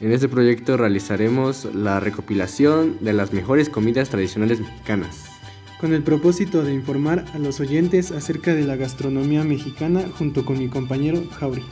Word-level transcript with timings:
En 0.00 0.12
este 0.12 0.30
proyecto 0.30 0.78
realizaremos 0.78 1.66
la 1.74 2.00
recopilación 2.00 2.96
de 3.00 3.12
las 3.12 3.34
mejores 3.34 3.68
comidas 3.68 4.08
tradicionales 4.08 4.58
mexicanas. 4.58 5.26
Con 5.78 5.92
el 5.92 6.02
propósito 6.02 6.62
de 6.62 6.72
informar 6.72 7.26
a 7.34 7.38
los 7.38 7.60
oyentes 7.60 8.10
acerca 8.10 8.54
de 8.54 8.64
la 8.64 8.76
gastronomía 8.76 9.44
mexicana 9.44 10.04
junto 10.16 10.46
con 10.46 10.58
mi 10.58 10.68
compañero 10.68 11.22
Jauri. 11.38 11.64